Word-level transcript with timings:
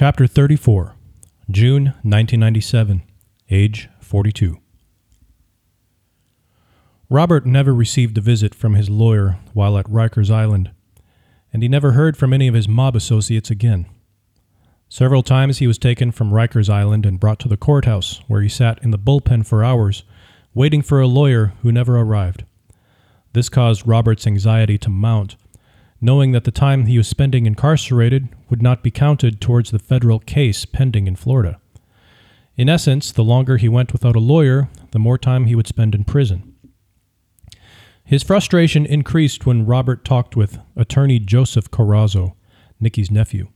Chapter 0.00 0.26
34, 0.26 0.94
June 1.50 1.84
1997, 1.84 3.02
age 3.50 3.90
42. 4.00 4.56
Robert 7.10 7.44
never 7.44 7.74
received 7.74 8.16
a 8.16 8.22
visit 8.22 8.54
from 8.54 8.76
his 8.76 8.88
lawyer 8.88 9.36
while 9.52 9.76
at 9.76 9.84
Rikers 9.84 10.30
Island, 10.30 10.70
and 11.52 11.62
he 11.62 11.68
never 11.68 11.92
heard 11.92 12.16
from 12.16 12.32
any 12.32 12.48
of 12.48 12.54
his 12.54 12.66
mob 12.66 12.96
associates 12.96 13.50
again. 13.50 13.84
Several 14.88 15.22
times 15.22 15.58
he 15.58 15.66
was 15.66 15.76
taken 15.76 16.12
from 16.12 16.30
Rikers 16.30 16.70
Island 16.70 17.04
and 17.04 17.20
brought 17.20 17.38
to 17.40 17.48
the 17.48 17.58
courthouse, 17.58 18.22
where 18.26 18.40
he 18.40 18.48
sat 18.48 18.82
in 18.82 18.92
the 18.92 18.98
bullpen 18.98 19.44
for 19.44 19.62
hours, 19.62 20.04
waiting 20.54 20.80
for 20.80 21.02
a 21.02 21.06
lawyer 21.06 21.52
who 21.60 21.70
never 21.70 21.98
arrived. 21.98 22.46
This 23.34 23.50
caused 23.50 23.86
Robert's 23.86 24.26
anxiety 24.26 24.78
to 24.78 24.88
mount, 24.88 25.36
knowing 26.00 26.32
that 26.32 26.44
the 26.44 26.50
time 26.50 26.86
he 26.86 26.96
was 26.96 27.08
spending 27.08 27.46
incarcerated 27.46 28.28
would 28.48 28.62
not 28.62 28.82
be 28.82 28.90
counted 28.90 29.40
towards 29.40 29.70
the 29.70 29.78
federal 29.78 30.18
case 30.18 30.64
pending 30.64 31.06
in 31.06 31.16
Florida. 31.16 31.60
In 32.56 32.68
essence, 32.68 33.12
the 33.12 33.24
longer 33.24 33.56
he 33.56 33.68
went 33.68 33.92
without 33.92 34.16
a 34.16 34.20
lawyer, 34.20 34.68
the 34.90 34.98
more 34.98 35.18
time 35.18 35.46
he 35.46 35.54
would 35.54 35.66
spend 35.66 35.94
in 35.94 36.04
prison. 36.04 36.54
His 38.04 38.22
frustration 38.22 38.86
increased 38.86 39.46
when 39.46 39.66
Robert 39.66 40.04
talked 40.04 40.34
with 40.34 40.58
attorney 40.74 41.18
Joseph 41.18 41.70
Corozzo, 41.70 42.34
Nicky's 42.80 43.10
nephew. 43.10 43.48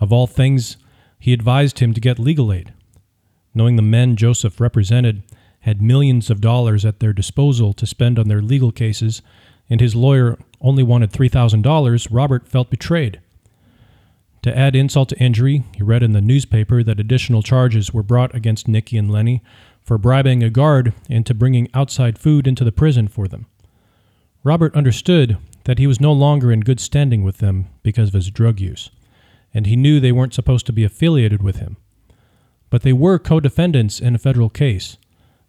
Of 0.00 0.12
all 0.12 0.26
things, 0.26 0.76
he 1.18 1.32
advised 1.32 1.78
him 1.78 1.94
to 1.94 2.00
get 2.00 2.18
legal 2.18 2.52
aid. 2.52 2.72
Knowing 3.54 3.76
the 3.76 3.82
men 3.82 4.16
Joseph 4.16 4.60
represented 4.60 5.22
had 5.60 5.82
millions 5.82 6.30
of 6.30 6.40
dollars 6.40 6.84
at 6.84 7.00
their 7.00 7.12
disposal 7.12 7.72
to 7.74 7.86
spend 7.86 8.18
on 8.18 8.28
their 8.28 8.42
legal 8.42 8.72
cases, 8.72 9.22
and 9.70 9.80
his 9.80 9.94
lawyer 9.94 10.38
only 10.60 10.82
wanted 10.82 11.12
$3,000, 11.12 12.08
Robert 12.10 12.48
felt 12.48 12.70
betrayed. 12.70 13.20
To 14.42 14.56
add 14.56 14.76
insult 14.76 15.08
to 15.10 15.18
injury, 15.18 15.64
he 15.74 15.82
read 15.82 16.02
in 16.02 16.12
the 16.12 16.20
newspaper 16.20 16.82
that 16.82 17.00
additional 17.00 17.42
charges 17.42 17.92
were 17.92 18.02
brought 18.02 18.34
against 18.34 18.68
Nicky 18.68 18.96
and 18.96 19.10
Lenny 19.10 19.42
for 19.82 19.98
bribing 19.98 20.42
a 20.42 20.50
guard 20.50 20.92
and 21.08 21.18
into 21.18 21.34
bringing 21.34 21.68
outside 21.74 22.18
food 22.18 22.46
into 22.46 22.64
the 22.64 22.72
prison 22.72 23.08
for 23.08 23.26
them. 23.26 23.46
Robert 24.44 24.74
understood 24.74 25.36
that 25.64 25.78
he 25.78 25.86
was 25.86 26.00
no 26.00 26.12
longer 26.12 26.52
in 26.52 26.60
good 26.60 26.80
standing 26.80 27.24
with 27.24 27.38
them 27.38 27.66
because 27.82 28.08
of 28.08 28.14
his 28.14 28.30
drug 28.30 28.60
use, 28.60 28.90
and 29.52 29.66
he 29.66 29.76
knew 29.76 29.98
they 29.98 30.12
weren't 30.12 30.34
supposed 30.34 30.66
to 30.66 30.72
be 30.72 30.84
affiliated 30.84 31.42
with 31.42 31.56
him. 31.56 31.76
But 32.70 32.82
they 32.82 32.92
were 32.92 33.18
co 33.18 33.40
defendants 33.40 34.00
in 34.00 34.14
a 34.14 34.18
federal 34.18 34.50
case, 34.50 34.96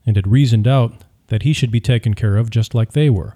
and 0.06 0.16
had 0.16 0.28
reasoned 0.28 0.68
out 0.68 1.04
that 1.28 1.44
he 1.44 1.54
should 1.54 1.72
be 1.72 1.80
taken 1.80 2.16
care 2.16 2.38
of 2.38 2.50
just 2.50 2.74
like 2.74 2.94
they 2.94 3.10
were. 3.10 3.36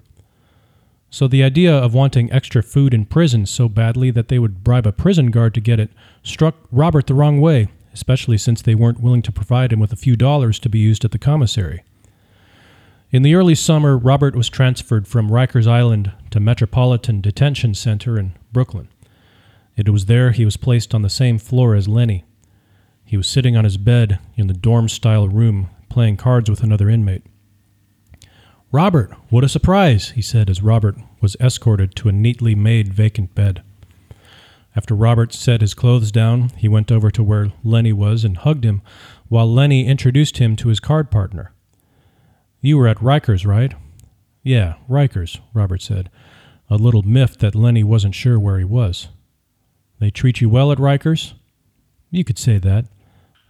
So 1.14 1.28
the 1.28 1.44
idea 1.44 1.72
of 1.72 1.94
wanting 1.94 2.32
extra 2.32 2.60
food 2.60 2.92
in 2.92 3.04
prison 3.04 3.46
so 3.46 3.68
badly 3.68 4.10
that 4.10 4.26
they 4.26 4.40
would 4.40 4.64
bribe 4.64 4.84
a 4.84 4.90
prison 4.90 5.30
guard 5.30 5.54
to 5.54 5.60
get 5.60 5.78
it 5.78 5.92
struck 6.24 6.56
Robert 6.72 7.06
the 7.06 7.14
wrong 7.14 7.40
way, 7.40 7.68
especially 7.92 8.36
since 8.36 8.60
they 8.60 8.74
weren't 8.74 8.98
willing 8.98 9.22
to 9.22 9.30
provide 9.30 9.72
him 9.72 9.78
with 9.78 9.92
a 9.92 9.96
few 9.96 10.16
dollars 10.16 10.58
to 10.58 10.68
be 10.68 10.80
used 10.80 11.04
at 11.04 11.12
the 11.12 11.18
commissary. 11.20 11.84
In 13.12 13.22
the 13.22 13.36
early 13.36 13.54
summer, 13.54 13.96
Robert 13.96 14.34
was 14.34 14.48
transferred 14.48 15.06
from 15.06 15.30
Rikers 15.30 15.68
Island 15.68 16.10
to 16.30 16.40
Metropolitan 16.40 17.20
Detention 17.20 17.74
Center 17.74 18.18
in 18.18 18.32
Brooklyn. 18.52 18.88
It 19.76 19.88
was 19.90 20.06
there 20.06 20.32
he 20.32 20.44
was 20.44 20.56
placed 20.56 20.96
on 20.96 21.02
the 21.02 21.08
same 21.08 21.38
floor 21.38 21.76
as 21.76 21.86
Lenny. 21.86 22.24
He 23.04 23.16
was 23.16 23.28
sitting 23.28 23.56
on 23.56 23.62
his 23.62 23.76
bed 23.76 24.18
in 24.34 24.48
the 24.48 24.52
dorm 24.52 24.88
style 24.88 25.28
room 25.28 25.70
playing 25.88 26.16
cards 26.16 26.50
with 26.50 26.64
another 26.64 26.90
inmate. 26.90 27.22
Robert, 28.74 29.12
what 29.30 29.44
a 29.44 29.48
surprise, 29.48 30.10
he 30.16 30.20
said 30.20 30.50
as 30.50 30.60
Robert 30.60 30.96
was 31.20 31.36
escorted 31.38 31.94
to 31.94 32.08
a 32.08 32.12
neatly 32.12 32.56
made 32.56 32.92
vacant 32.92 33.32
bed. 33.32 33.62
After 34.74 34.96
Robert 34.96 35.32
set 35.32 35.60
his 35.60 35.74
clothes 35.74 36.10
down, 36.10 36.48
he 36.56 36.66
went 36.66 36.90
over 36.90 37.08
to 37.12 37.22
where 37.22 37.52
Lenny 37.62 37.92
was 37.92 38.24
and 38.24 38.36
hugged 38.36 38.64
him, 38.64 38.82
while 39.28 39.46
Lenny 39.46 39.86
introduced 39.86 40.38
him 40.38 40.56
to 40.56 40.70
his 40.70 40.80
card 40.80 41.08
partner. 41.08 41.52
You 42.60 42.76
were 42.76 42.88
at 42.88 42.98
Rikers, 42.98 43.46
right? 43.46 43.72
Yeah, 44.42 44.74
Rikers, 44.90 45.38
Robert 45.52 45.80
said, 45.80 46.10
a 46.68 46.74
little 46.74 47.04
miffed 47.04 47.38
that 47.38 47.54
Lenny 47.54 47.84
wasn't 47.84 48.16
sure 48.16 48.40
where 48.40 48.58
he 48.58 48.64
was. 48.64 49.06
They 50.00 50.10
treat 50.10 50.40
you 50.40 50.48
well 50.48 50.72
at 50.72 50.78
Rikers? 50.78 51.34
You 52.10 52.24
could 52.24 52.40
say 52.40 52.58
that. 52.58 52.86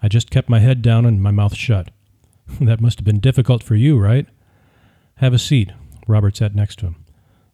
I 0.03 0.09
just 0.09 0.31
kept 0.31 0.51
my 0.51 0.59
head 0.59 0.83
down 0.83 1.07
and 1.07 1.23
my 1.23 1.31
mouth 1.31 1.55
shut. 1.55 1.89
that 2.61 2.83
must 2.83 2.99
have 2.99 3.07
been 3.07 3.21
difficult 3.21 3.63
for 3.63 3.75
you, 3.75 3.99
right? 3.99 4.27
Have 5.25 5.33
a 5.33 5.39
seat. 5.39 5.73
Robert 6.07 6.37
sat 6.37 6.55
next 6.55 6.81
to 6.81 6.87
him. 6.89 6.97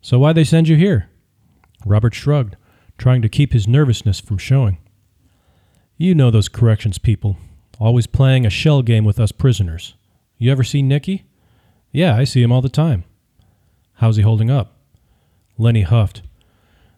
So 0.01 0.19
why 0.19 0.33
they 0.33 0.43
send 0.43 0.67
you 0.67 0.75
here? 0.75 1.09
Robert 1.87 2.17
shrugged, 2.17 2.57
trying 2.99 3.23
to 3.23 3.29
keep 3.29 3.53
his 3.53 3.69
nervousness 3.69 4.19
from 4.19 4.39
showing. 4.39 4.79
You 5.97 6.17
know 6.17 6.33
those 6.33 6.49
corrections 6.49 6.99
people, 6.99 7.37
always 7.79 8.09
playing 8.09 8.45
a 8.45 8.51
shell 8.51 8.83
game 8.83 9.05
with 9.05 9.21
us 9.21 9.31
prisoners. 9.31 9.95
You 10.37 10.51
ever 10.51 10.65
see 10.65 10.83
Nicky? 10.83 11.27
Yeah, 11.93 12.17
I 12.17 12.25
see 12.25 12.43
him 12.43 12.51
all 12.51 12.61
the 12.61 12.69
time. 12.69 13.05
How's 13.99 14.17
he 14.17 14.23
holding 14.25 14.51
up? 14.51 14.77
Lenny 15.57 15.83
huffed. 15.83 16.23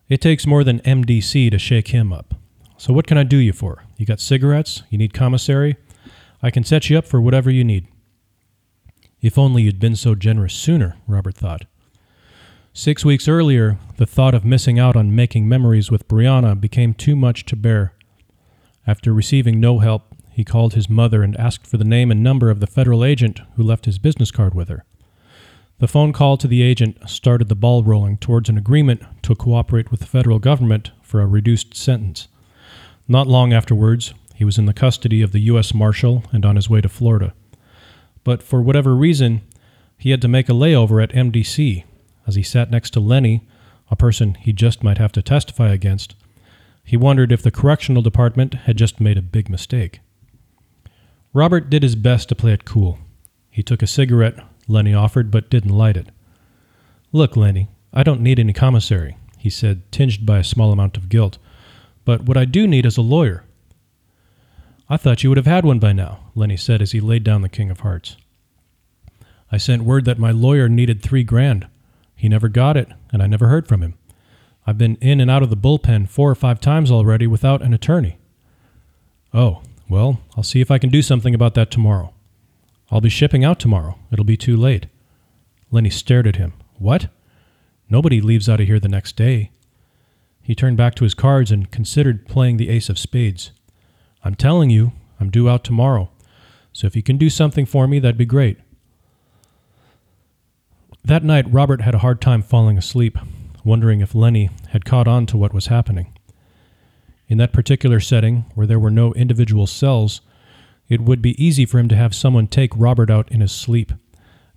It 0.09 0.23
takes 0.23 0.47
more 0.47 0.65
than 0.65 0.81
MDC 0.81 1.51
to 1.51 1.59
shake 1.59 1.89
him 1.89 2.15
up. 2.15 2.35
So 2.79 2.95
what 2.95 3.07
can 3.07 3.19
I 3.19 3.25
do 3.25 3.37
you 3.37 3.53
for? 3.53 3.85
You 3.99 4.07
got 4.07 4.21
cigarettes? 4.21 4.85
You 4.89 4.97
need 4.97 5.13
commissary? 5.13 5.77
I 6.43 6.51
can 6.51 6.65
set 6.65 6.89
you 6.89 6.97
up 6.97 7.07
for 7.07 7.21
whatever 7.21 7.51
you 7.51 7.63
need. 7.63 7.89
If 9.23 9.39
only 9.39 9.63
you'd 9.63 9.79
been 9.79 9.95
so 9.95 10.17
generous 10.17 10.53
sooner, 10.53 10.97
Robert 11.07 11.37
thought. 11.37 11.65
Six 12.75 13.05
weeks 13.05 13.29
earlier, 13.29 13.79
the 13.97 14.07
thought 14.07 14.35
of 14.35 14.45
missing 14.45 14.81
out 14.81 14.97
on 14.97 15.15
making 15.15 15.49
memories 15.49 15.93
with 15.93 16.09
Brianna 16.09 16.61
became 16.61 16.93
too 16.93 17.15
much 17.15 17.47
to 17.47 17.55
bear. 17.55 17.93
After 18.85 19.15
receiving 19.15 19.61
no 19.61 19.79
help, 19.79 20.17
he 20.33 20.43
called 20.43 20.75
his 20.75 20.91
mother 20.91 21.23
and 21.23 21.37
asked 21.37 21.69
for 21.69 21.77
the 21.77 21.85
name 21.85 22.11
and 22.11 22.21
number 22.21 22.51
of 22.51 22.59
the 22.59 22.67
federal 22.67 23.05
agent 23.05 23.41
who 23.55 23.63
left 23.63 23.85
his 23.85 23.99
business 23.99 24.33
card 24.33 24.55
with 24.55 24.69
her. 24.69 24.85
The 25.79 25.87
phone 25.87 26.13
call 26.13 26.37
to 26.39 26.49
the 26.49 26.63
agent 26.63 27.09
started 27.09 27.49
the 27.49 27.55
ball 27.55 27.85
rolling 27.85 28.17
towards 28.17 28.49
an 28.49 28.59
agreement 28.59 29.03
to 29.23 29.37
cooperate 29.37 29.93
with 29.93 30.01
the 30.01 30.07
federal 30.07 30.41
government 30.41 30.91
for 31.01 31.21
a 31.21 31.27
reduced 31.27 31.77
sentence. 31.77 32.27
Not 33.07 33.29
long 33.29 33.53
afterwards, 33.53 34.15
he 34.35 34.45
was 34.45 34.59
in 34.59 34.67
the 34.67 34.75
custody 34.75 35.23
of 35.23 35.31
the 35.31 35.41
U.S. 35.41 35.73
Marshal 35.73 36.25
and 36.33 36.45
on 36.45 36.57
his 36.57 36.69
way 36.69 36.81
to 36.81 36.89
Florida 36.89 37.35
but 38.25 38.43
for 38.43 38.63
whatever 38.63 38.95
reason, 38.95 39.43
he 39.99 40.11
had 40.11 40.23
to 40.23 40.29
make 40.29 40.49
a 40.49 40.53
layover 40.53 41.03
at 41.03 41.13
MDC 41.13 41.85
as 42.27 42.35
he 42.35 42.43
sat 42.43 42.71
next 42.71 42.91
to 42.91 43.01
Lenny, 43.01 43.47
a 43.91 43.97
person 43.97 44.35
he 44.35 44.53
just 44.53 44.83
might 44.83 44.99
have 44.99 45.13
to 45.13 45.23
testify 45.23 45.71
against. 45.71 46.15
He 46.85 46.97
wondered 46.97 47.33
if 47.33 47.43
the 47.43 47.51
correctional 47.51 48.03
department 48.03 48.55
had 48.55 48.77
just 48.77 49.01
made 49.01 49.19
a 49.19 49.23
big 49.23 49.49
mistake. 49.49 50.01
Robert 51.33 51.71
did 51.71 51.83
his 51.83 51.97
best 51.97 52.29
to 52.29 52.35
play 52.35 52.53
it 52.53 52.65
cool. 52.65 52.99
He 53.51 53.63
took 53.63 53.83
a 53.83 53.87
cigarette 53.87 54.39
Lenny 54.69 54.95
offered, 54.95 55.31
but 55.31 55.51
didn't 55.51 55.77
light 55.77 55.97
it. 55.97 56.09
Look, 57.13 57.37
Lenny, 57.37 57.69
I 57.93 58.03
don't 58.03 58.21
need 58.21 58.39
any 58.39 58.53
commissary, 58.53 59.17
he 59.39 59.51
said, 59.51 59.91
tinged 59.93 60.25
by 60.25 60.39
a 60.39 60.45
small 60.45 60.73
amount 60.73 60.97
of 60.97 61.09
guilt. 61.09 61.39
But 62.05 62.23
what 62.23 62.37
I 62.37 62.45
do 62.45 62.67
need 62.67 62.87
is 62.87 62.97
a 62.97 63.03
lawyer. 63.03 63.45
I 64.93 64.99
thought 64.99 65.23
you 65.23 65.31
would 65.31 65.39
have 65.39 65.47
had 65.47 65.65
one 65.65 65.79
by 65.79 65.95
now, 65.95 66.19
Lenny 66.35 66.59
said 66.59 66.83
as 66.83 66.93
he 66.93 67.01
laid 67.01 67.25
down 67.25 67.41
the 67.41 67.49
King 67.49 67.71
of 67.71 67.81
Hearts. 67.81 68.19
I 69.51 69.57
sent 69.57 69.85
word 69.85 70.05
that 70.05 70.19
my 70.19 70.33
lawyer 70.33 70.69
needed 70.69 71.01
three 71.01 71.25
grand. 71.25 71.67
He 72.15 72.29
never 72.29 72.51
got 72.51 72.77
it, 72.77 72.91
and 73.11 73.23
I 73.23 73.27
never 73.27 73.49
heard 73.49 73.67
from 73.67 73.81
him. 73.81 73.95
I've 74.67 74.77
been 74.77 74.97
in 74.97 75.19
and 75.19 75.31
out 75.31 75.43
of 75.43 75.49
the 75.49 75.57
bullpen 75.57 76.11
four 76.11 76.31
or 76.31 76.35
five 76.35 76.61
times 76.61 76.91
already 76.91 77.27
without 77.27 77.63
an 77.63 77.73
attorney. 77.73 78.19
Oh, 79.33 79.63
well, 79.89 80.21
I'll 80.37 80.43
see 80.43 80.61
if 80.61 80.71
I 80.71 80.77
can 80.77 80.91
do 80.91 81.01
something 81.01 81.35
about 81.35 81.55
that 81.55 81.71
tomorrow. 81.71 82.13
I'll 82.91 83.01
be 83.01 83.09
shipping 83.09 83.47
out 83.47 83.59
tomorrow. 83.59 83.99
It'll 84.11 84.27
be 84.27 84.37
too 84.37 84.59
late. 84.59 84.89
Lenny 85.71 85.89
stared 85.89 86.27
at 86.27 86.37
him. 86.37 86.53
What? 86.79 87.09
Nobody 87.89 88.21
leaves 88.21 88.47
out 88.47 88.61
of 88.61 88.67
here 88.67 88.79
the 88.79 88.89
next 88.89 89.17
day. 89.17 89.53
He 90.43 90.55
turned 90.55 90.77
back 90.77 90.95
to 90.97 91.05
his 91.05 91.15
cards 91.15 91.51
and 91.51 91.71
considered 91.71 92.29
playing 92.29 92.59
the 92.59 92.69
ace 92.69 92.91
of 92.91 92.99
spades. 92.99 93.53
I'm 94.25 94.35
telling 94.35 94.71
you, 94.71 94.93
I'm 95.21 95.31
due 95.31 95.49
out 95.49 95.65
tomorrow. 95.65 96.11
So 96.73 96.87
if 96.87 96.97
you 96.97 97.03
can 97.03 97.19
do 97.19 97.29
something 97.29 97.67
for 97.67 97.87
me, 97.87 97.99
that'd 97.99 98.17
be 98.17 98.25
great. 98.25 98.59
That 101.05 101.25
night, 101.25 101.53
Robert 101.53 101.81
had 101.81 101.95
a 101.95 101.99
hard 101.99 102.21
time 102.21 102.43
falling 102.43 102.79
asleep, 102.79 103.19
wondering 103.65 104.01
if 104.01 104.15
Lenny 104.15 104.51
had 104.69 104.85
caught 104.85 105.09
on 105.09 105.27
to 105.27 105.37
what 105.37 105.53
was 105.53 105.67
happening. 105.67 106.17
In 107.29 107.39
that 107.39 107.53
particular 107.53 107.99
setting, 107.99 108.45
where 108.55 108.67
there 108.67 108.79
were 108.79 108.91
no 108.91 109.13
individual 109.15 109.67
cells, 109.67 110.21
it 110.89 111.01
would 111.01 111.21
be 111.21 111.43
easy 111.43 111.67
for 111.67 111.79
him 111.79 111.89
to 111.89 111.97
have 111.97 112.15
someone 112.15 112.47
take 112.47 112.73
Robert 112.77 113.11
out 113.11 113.31
in 113.33 113.41
his 113.41 113.53
sleep, 113.53 113.93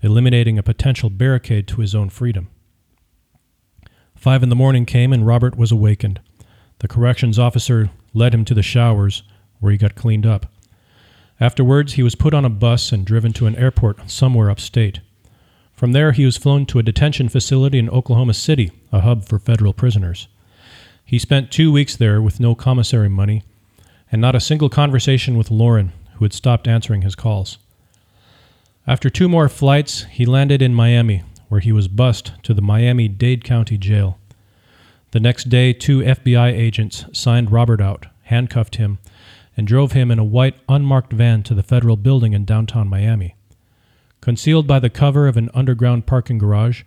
eliminating 0.02 0.60
a 0.60 0.64
potential 0.64 1.10
barricade 1.10 1.68
to 1.70 1.82
his 1.82 1.96
own 1.96 2.10
freedom. 2.10 2.50
Five 4.16 4.44
in 4.44 4.50
the 4.50 4.56
morning 4.56 4.86
came 4.86 5.14
and 5.14 5.26
Robert 5.26 5.58
was 5.58 5.72
awakened. 5.72 6.20
The 6.80 6.88
corrections 6.88 7.40
officer 7.40 7.90
led 8.14 8.34
him 8.34 8.46
to 8.46 8.54
the 8.54 8.64
showers 8.64 9.24
where 9.60 9.72
he 9.72 9.78
got 9.78 9.96
cleaned 9.96 10.26
up. 10.26 10.48
Afterwards, 11.40 11.94
he 11.94 12.04
was 12.04 12.16
put 12.16 12.34
on 12.34 12.46
a 12.46 12.50
bus 12.50 12.92
and 12.92 13.06
driven 13.06 13.34
to 13.34 13.46
an 13.46 13.56
airport 13.56 14.10
somewhere 14.10 14.50
upstate. 14.50 15.02
From 15.74 15.92
there, 15.92 16.14
he 16.14 16.26
was 16.26 16.38
flown 16.38 16.66
to 16.68 16.80
a 16.80 16.84
detention 16.84 17.28
facility 17.28 17.78
in 17.78 17.90
Oklahoma 17.90 18.34
City, 18.34 18.72
a 18.92 19.02
hub 19.02 19.26
for 19.26 19.40
federal 19.40 19.74
prisoners. 19.74 20.28
He 21.04 21.20
spent 21.20 21.52
two 21.52 21.72
weeks 21.72 21.96
there 21.96 22.22
with 22.22 22.40
no 22.40 22.56
commissary 22.56 23.10
money 23.10 23.44
and 24.12 24.22
not 24.22 24.36
a 24.36 24.40
single 24.40 24.70
conversation 24.70 25.38
with 25.38 25.52
Lauren, 25.52 25.92
who 26.14 26.26
had 26.26 26.34
stopped 26.34 26.68
answering 26.68 27.02
his 27.02 27.16
calls. 27.16 27.58
After 28.88 29.10
two 29.10 29.28
more 29.28 29.50
flights, 29.50 30.04
he 30.06 30.26
landed 30.26 30.62
in 30.62 30.74
Miami, 30.74 31.24
where 31.50 31.60
he 31.60 31.72
was 31.72 31.88
bussed 31.88 32.32
to 32.44 32.54
the 32.54 32.62
Miami 32.62 33.08
Dade 33.08 33.44
County 33.44 33.78
Jail. 33.78 34.18
The 35.12 35.20
next 35.20 35.50
day, 35.50 35.74
two 35.74 36.00
FBI 36.00 36.52
agents 36.54 37.06
signed 37.12 37.52
Robert 37.52 37.82
out, 37.82 38.06
handcuffed 38.24 38.76
him, 38.76 39.00
and 39.58 39.68
drove 39.68 39.94
him 39.94 40.12
in 40.12 40.20
a 40.20 40.24
white, 40.24 40.56
unmarked 40.68 41.14
van 41.14 41.44
to 41.44 41.54
the 41.54 41.64
federal 41.64 41.96
building 41.96 42.34
in 42.34 42.46
downtown 42.46 42.88
Miami. 42.88 43.36
Concealed 44.22 44.68
by 44.68 44.80
the 44.80 44.90
cover 44.90 45.28
of 45.28 45.38
an 45.38 45.50
underground 45.54 46.06
parking 46.06 46.38
garage, 46.38 46.84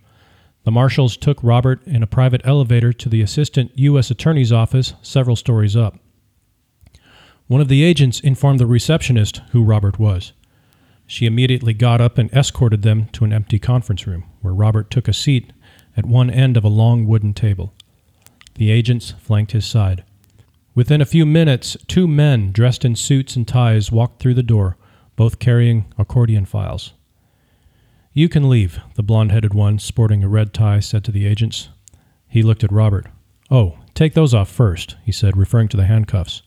the 0.64 0.70
marshals 0.70 1.16
took 1.16 1.42
Robert 1.42 1.80
in 1.86 2.02
a 2.02 2.06
private 2.06 2.42
elevator 2.44 2.92
to 2.92 3.08
the 3.08 3.22
assistant 3.22 3.70
U.S. 3.78 4.10
Attorney's 4.10 4.52
office 4.52 4.94
several 5.02 5.36
stories 5.36 5.76
up. 5.76 5.98
One 7.46 7.60
of 7.60 7.68
the 7.68 7.82
agents 7.82 8.20
informed 8.20 8.60
the 8.60 8.66
receptionist 8.66 9.40
who 9.52 9.64
Robert 9.64 9.98
was. 9.98 10.32
She 11.06 11.24
immediately 11.24 11.72
got 11.72 12.02
up 12.02 12.18
and 12.18 12.30
escorted 12.34 12.82
them 12.82 13.06
to 13.12 13.24
an 13.24 13.32
empty 13.32 13.58
conference 13.58 14.06
room, 14.06 14.24
where 14.42 14.52
Robert 14.52 14.90
took 14.90 15.08
a 15.08 15.14
seat 15.14 15.54
at 15.96 16.04
one 16.04 16.28
end 16.28 16.58
of 16.58 16.64
a 16.64 16.68
long 16.68 17.06
wooden 17.06 17.32
table. 17.32 17.72
The 18.56 18.70
agents 18.70 19.14
flanked 19.18 19.52
his 19.52 19.64
side. 19.64 20.04
Within 20.78 21.00
a 21.00 21.06
few 21.06 21.26
minutes, 21.26 21.76
two 21.88 22.06
men 22.06 22.52
dressed 22.52 22.84
in 22.84 22.94
suits 22.94 23.34
and 23.34 23.48
ties 23.48 23.90
walked 23.90 24.22
through 24.22 24.34
the 24.34 24.44
door, 24.44 24.76
both 25.16 25.40
carrying 25.40 25.92
accordion 25.98 26.44
files. 26.44 26.92
You 28.12 28.28
can 28.28 28.48
leave, 28.48 28.78
the 28.94 29.02
blond 29.02 29.32
headed 29.32 29.54
one, 29.54 29.80
sporting 29.80 30.22
a 30.22 30.28
red 30.28 30.54
tie, 30.54 30.78
said 30.78 31.02
to 31.02 31.10
the 31.10 31.26
agents. 31.26 31.70
He 32.28 32.44
looked 32.44 32.62
at 32.62 32.70
Robert. 32.70 33.08
Oh, 33.50 33.76
take 33.92 34.14
those 34.14 34.32
off 34.32 34.48
first, 34.48 34.94
he 35.04 35.10
said, 35.10 35.36
referring 35.36 35.66
to 35.70 35.76
the 35.76 35.86
handcuffs. 35.86 36.42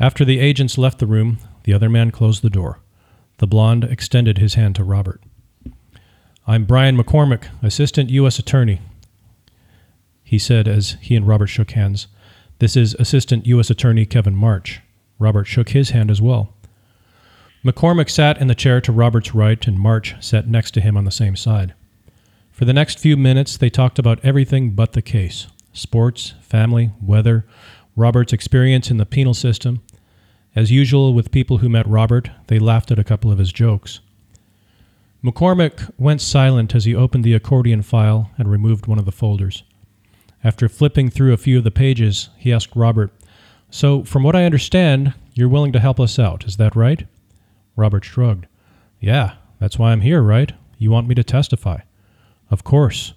After 0.00 0.24
the 0.24 0.40
agents 0.40 0.78
left 0.78 0.98
the 0.98 1.06
room, 1.06 1.36
the 1.64 1.74
other 1.74 1.90
man 1.90 2.12
closed 2.12 2.40
the 2.40 2.48
door. 2.48 2.80
The 3.36 3.46
blond 3.46 3.84
extended 3.84 4.38
his 4.38 4.54
hand 4.54 4.76
to 4.76 4.82
Robert. 4.82 5.20
I'm 6.46 6.64
Brian 6.64 6.96
McCormick, 6.96 7.48
Assistant 7.62 8.08
U.S. 8.08 8.38
Attorney, 8.38 8.80
he 10.24 10.38
said 10.38 10.66
as 10.66 10.96
he 11.02 11.14
and 11.14 11.28
Robert 11.28 11.48
shook 11.48 11.72
hands. 11.72 12.06
This 12.58 12.74
is 12.74 12.94
Assistant 12.94 13.46
U.S. 13.46 13.68
Attorney 13.68 14.06
Kevin 14.06 14.34
March. 14.34 14.80
Robert 15.18 15.44
shook 15.44 15.70
his 15.70 15.90
hand 15.90 16.10
as 16.10 16.22
well. 16.22 16.54
McCormick 17.62 18.08
sat 18.08 18.40
in 18.40 18.46
the 18.46 18.54
chair 18.54 18.80
to 18.80 18.92
Robert's 18.92 19.34
right, 19.34 19.66
and 19.66 19.78
March 19.78 20.14
sat 20.20 20.48
next 20.48 20.70
to 20.72 20.80
him 20.80 20.96
on 20.96 21.04
the 21.04 21.10
same 21.10 21.36
side. 21.36 21.74
For 22.50 22.64
the 22.64 22.72
next 22.72 22.98
few 22.98 23.16
minutes, 23.16 23.58
they 23.58 23.68
talked 23.68 23.98
about 23.98 24.24
everything 24.24 24.70
but 24.70 24.92
the 24.92 25.02
case 25.02 25.48
sports, 25.74 26.32
family, 26.40 26.92
weather, 27.02 27.44
Robert's 27.94 28.32
experience 28.32 28.90
in 28.90 28.96
the 28.96 29.04
penal 29.04 29.34
system, 29.34 29.82
as 30.54 30.70
usual 30.70 31.12
with 31.12 31.30
people 31.30 31.58
who 31.58 31.68
met 31.68 31.86
Robert, 31.86 32.30
they 32.46 32.58
laughed 32.58 32.90
at 32.90 32.98
a 32.98 33.04
couple 33.04 33.30
of 33.30 33.36
his 33.36 33.52
jokes. 33.52 34.00
McCormick 35.22 35.90
went 35.98 36.22
silent 36.22 36.74
as 36.74 36.86
he 36.86 36.94
opened 36.94 37.24
the 37.24 37.34
accordion 37.34 37.82
file 37.82 38.30
and 38.38 38.50
removed 38.50 38.86
one 38.86 38.98
of 38.98 39.04
the 39.04 39.12
folders. 39.12 39.64
After 40.46 40.68
flipping 40.68 41.10
through 41.10 41.32
a 41.32 41.38
few 41.38 41.58
of 41.58 41.64
the 41.64 41.72
pages, 41.72 42.30
he 42.38 42.52
asked 42.52 42.76
Robert, 42.76 43.12
So, 43.68 44.04
from 44.04 44.22
what 44.22 44.36
I 44.36 44.44
understand, 44.44 45.12
you're 45.34 45.48
willing 45.48 45.72
to 45.72 45.80
help 45.80 45.98
us 45.98 46.20
out, 46.20 46.44
is 46.44 46.56
that 46.56 46.76
right? 46.76 47.04
Robert 47.74 48.04
shrugged. 48.04 48.46
Yeah, 49.00 49.34
that's 49.58 49.76
why 49.76 49.90
I'm 49.90 50.02
here, 50.02 50.22
right? 50.22 50.52
You 50.78 50.92
want 50.92 51.08
me 51.08 51.16
to 51.16 51.24
testify? 51.24 51.80
Of 52.48 52.62
course. 52.62 53.14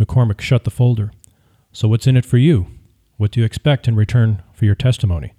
McCormick 0.00 0.40
shut 0.40 0.64
the 0.64 0.70
folder. 0.70 1.12
So, 1.72 1.88
what's 1.88 2.06
in 2.06 2.16
it 2.16 2.24
for 2.24 2.38
you? 2.38 2.68
What 3.18 3.32
do 3.32 3.40
you 3.40 3.44
expect 3.44 3.86
in 3.86 3.94
return 3.94 4.42
for 4.54 4.64
your 4.64 4.74
testimony? 4.74 5.34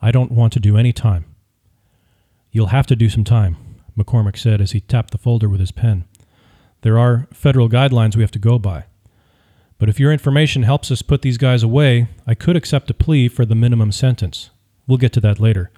I 0.00 0.10
don't 0.10 0.32
want 0.32 0.52
to 0.54 0.60
do 0.60 0.76
any 0.76 0.92
time. 0.92 1.24
You'll 2.50 2.74
have 2.74 2.88
to 2.88 2.96
do 2.96 3.08
some 3.08 3.22
time, 3.22 3.58
McCormick 3.96 4.36
said 4.36 4.60
as 4.60 4.72
he 4.72 4.80
tapped 4.80 5.12
the 5.12 5.18
folder 5.18 5.48
with 5.48 5.60
his 5.60 5.70
pen. 5.70 6.04
There 6.80 6.98
are 6.98 7.28
federal 7.32 7.68
guidelines 7.68 8.16
we 8.16 8.22
have 8.22 8.32
to 8.32 8.40
go 8.40 8.58
by. 8.58 8.86
But 9.82 9.88
if 9.88 9.98
your 9.98 10.12
information 10.12 10.62
helps 10.62 10.92
us 10.92 11.02
put 11.02 11.22
these 11.22 11.38
guys 11.38 11.64
away, 11.64 12.06
I 12.24 12.36
could 12.36 12.54
accept 12.54 12.88
a 12.90 12.94
plea 12.94 13.26
for 13.26 13.44
the 13.44 13.56
minimum 13.56 13.90
sentence. 13.90 14.50
We'll 14.86 14.96
get 14.96 15.12
to 15.14 15.20
that 15.22 15.40
later. 15.40 15.72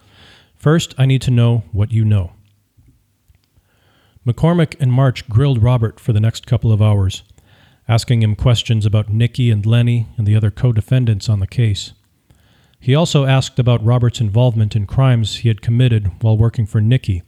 First, 0.55 0.95
I 0.99 1.06
need 1.06 1.23
to 1.23 1.31
know 1.31 1.62
what 1.73 1.91
you 1.91 2.05
know. 2.05 2.33
McCormick 4.27 4.79
and 4.79 4.93
March 4.93 5.27
grilled 5.31 5.62
Robert 5.62 5.99
for 5.99 6.12
the 6.12 6.21
next 6.21 6.47
couple 6.47 6.71
of 6.71 6.83
hours, 6.83 7.23
asking 7.89 8.23
him 8.23 8.37
questions 8.37 8.85
about 8.85 9.09
Nicky 9.09 9.51
and 9.51 9.65
Lenny 9.65 10.06
and 10.19 10.27
the 10.27 10.37
other 10.37 10.51
co 10.51 10.71
defendants 10.71 11.31
on 11.31 11.41
the 11.41 11.47
case. 11.47 11.95
He 12.79 12.95
also 12.95 13.25
asked 13.25 13.59
about 13.59 13.83
Robert's 13.83 14.21
involvement 14.21 14.77
in 14.77 14.87
crimes 14.87 15.37
he 15.37 15.49
had 15.49 15.62
committed 15.62 16.11
while 16.21 16.37
working 16.37 16.67
for 16.67 16.83
Nicky, 16.83 17.23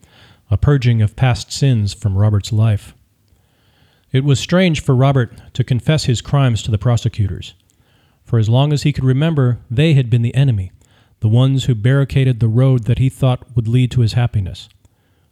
a 0.51 0.59
purging 0.59 1.01
of 1.01 1.17
past 1.17 1.51
sins 1.51 1.95
from 1.95 2.19
Robert's 2.19 2.53
life. 2.53 2.93
It 4.13 4.25
was 4.25 4.39
strange 4.39 4.83
for 4.83 4.95
Robert 4.95 5.33
to 5.55 5.65
confess 5.65 6.05
his 6.05 6.21
crimes 6.21 6.63
to 6.63 6.71
the 6.71 6.79
prosecutors. 6.79 7.55
For 8.25 8.39
as 8.39 8.49
long 8.49 8.73
as 8.73 8.83
he 8.83 8.93
could 8.93 9.05
remember, 9.05 9.59
they 9.71 9.95
had 9.95 10.11
been 10.11 10.23
the 10.23 10.35
enemy, 10.35 10.73
the 11.21 11.29
ones 11.29 11.65
who 11.65 11.75
barricaded 11.75 12.41
the 12.41 12.49
road 12.49 12.85
that 12.85 12.99
he 12.99 13.09
thought 13.09 13.57
would 13.57 13.69
lead 13.69 13.91
to 13.93 14.01
his 14.01 14.15
happiness. 14.15 14.69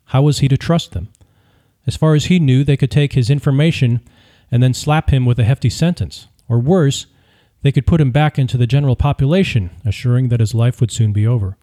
How 0.06 0.22
was 0.22 0.38
he 0.38 0.48
to 0.48 0.56
trust 0.56 0.92
them? 0.92 1.08
As 1.86 1.96
far 1.96 2.14
as 2.14 2.26
he 2.26 2.38
knew, 2.38 2.64
they 2.64 2.76
could 2.76 2.90
take 2.90 3.12
his 3.12 3.30
information 3.30 4.00
and 4.50 4.62
then 4.62 4.74
slap 4.74 5.10
him 5.10 5.24
with 5.24 5.38
a 5.38 5.44
hefty 5.44 5.70
sentence, 5.70 6.28
or 6.48 6.58
worse, 6.58 7.06
they 7.62 7.72
could 7.72 7.86
put 7.86 8.00
him 8.00 8.10
back 8.10 8.38
into 8.38 8.56
the 8.56 8.66
general 8.66 8.96
population, 8.96 9.70
assuring 9.84 10.28
that 10.28 10.40
his 10.40 10.54
life 10.54 10.80
would 10.80 10.90
soon 10.90 11.12
be 11.12 11.26
over. 11.26 11.56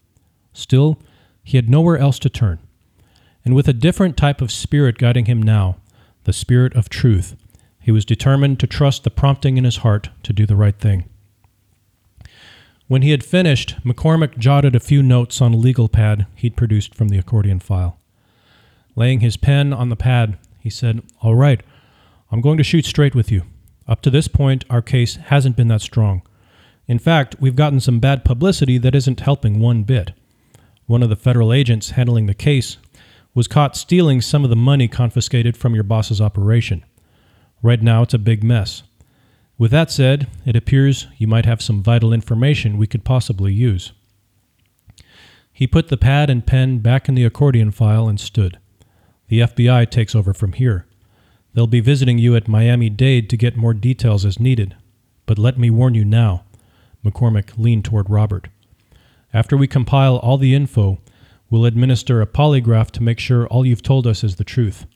Still, 0.52 0.98
he 1.44 1.56
had 1.56 1.70
nowhere 1.70 1.96
else 1.96 2.18
to 2.20 2.28
turn. 2.28 2.58
And 3.44 3.54
with 3.54 3.68
a 3.68 3.72
different 3.72 4.16
type 4.16 4.40
of 4.40 4.52
spirit 4.52 4.98
guiding 4.98 5.26
him 5.26 5.42
now, 5.42 5.76
the 6.24 6.32
spirit 6.32 6.74
of 6.74 6.88
truth, 6.88 7.36
he 7.80 7.90
was 7.90 8.04
determined 8.04 8.60
to 8.60 8.66
trust 8.66 9.04
the 9.04 9.10
prompting 9.10 9.56
in 9.56 9.64
his 9.64 9.78
heart 9.78 10.10
to 10.22 10.32
do 10.32 10.46
the 10.46 10.56
right 10.56 10.78
thing. 10.78 11.08
When 12.86 13.02
he 13.02 13.10
had 13.10 13.24
finished, 13.24 13.76
McCormick 13.84 14.38
jotted 14.38 14.76
a 14.76 14.80
few 14.80 15.02
notes 15.02 15.40
on 15.40 15.54
a 15.54 15.56
legal 15.56 15.88
pad 15.88 16.26
he'd 16.34 16.56
produced 16.56 16.94
from 16.94 17.08
the 17.08 17.18
accordion 17.18 17.58
file. 17.58 17.98
Laying 18.94 19.20
his 19.20 19.36
pen 19.36 19.72
on 19.72 19.88
the 19.88 19.96
pad, 19.96 20.36
he 20.60 20.70
said, 20.70 21.02
All 21.22 21.34
right, 21.34 21.62
I'm 22.30 22.40
going 22.40 22.58
to 22.58 22.64
shoot 22.64 22.84
straight 22.84 23.14
with 23.14 23.32
you. 23.32 23.42
Up 23.88 24.02
to 24.02 24.10
this 24.10 24.28
point, 24.28 24.64
our 24.70 24.82
case 24.82 25.16
hasn't 25.16 25.56
been 25.56 25.68
that 25.68 25.80
strong. 25.80 26.22
In 26.86 26.98
fact, 26.98 27.36
we've 27.40 27.56
gotten 27.56 27.80
some 27.80 27.98
bad 27.98 28.24
publicity 28.24 28.78
that 28.78 28.94
isn't 28.94 29.20
helping 29.20 29.58
one 29.58 29.82
bit. 29.82 30.12
One 30.86 31.02
of 31.02 31.08
the 31.08 31.16
federal 31.16 31.52
agents 31.52 31.90
handling 31.90 32.26
the 32.26 32.34
case 32.34 32.76
was 33.34 33.48
caught 33.48 33.76
stealing 33.76 34.20
some 34.20 34.44
of 34.44 34.50
the 34.50 34.56
money 34.56 34.88
confiscated 34.88 35.56
from 35.56 35.74
your 35.74 35.84
boss's 35.84 36.20
operation. 36.20 36.84
Right 37.62 37.82
now, 37.82 38.02
it's 38.02 38.14
a 38.14 38.18
big 38.18 38.44
mess. 38.44 38.82
With 39.58 39.70
that 39.70 39.90
said, 39.90 40.26
it 40.44 40.56
appears 40.56 41.06
you 41.18 41.26
might 41.26 41.46
have 41.46 41.62
some 41.62 41.82
vital 41.82 42.12
information 42.12 42.78
we 42.78 42.86
could 42.86 43.04
possibly 43.04 43.52
use. 43.52 43.92
He 45.52 45.66
put 45.66 45.88
the 45.88 45.96
pad 45.96 46.30
and 46.30 46.46
pen 46.46 46.78
back 46.78 47.08
in 47.08 47.14
the 47.14 47.24
accordion 47.24 47.70
file 47.70 48.08
and 48.08 48.18
stood. 48.18 48.58
The 49.28 49.40
FBI 49.40 49.90
takes 49.90 50.14
over 50.14 50.34
from 50.34 50.54
here. 50.54 50.86
They'll 51.54 51.66
be 51.66 51.80
visiting 51.80 52.18
you 52.18 52.34
at 52.34 52.48
Miami 52.48 52.90
Dade 52.90 53.28
to 53.30 53.36
get 53.36 53.56
more 53.56 53.74
details 53.74 54.24
as 54.24 54.40
needed. 54.40 54.74
But 55.26 55.38
let 55.38 55.58
me 55.58 55.70
warn 55.70 55.94
you 55.94 56.04
now. 56.04 56.44
McCormick 57.04 57.58
leaned 57.58 57.84
toward 57.84 58.08
Robert. 58.10 58.48
After 59.34 59.56
we 59.56 59.66
compile 59.66 60.16
all 60.16 60.38
the 60.38 60.54
info, 60.54 60.98
we'll 61.52 61.66
administer 61.66 62.22
a 62.22 62.26
polygraph 62.26 62.90
to 62.90 63.02
make 63.02 63.18
sure 63.18 63.46
all 63.48 63.66
you've 63.66 63.82
told 63.82 64.06
us 64.06 64.24
is 64.24 64.36
the 64.36 64.44
truth. 64.44 64.86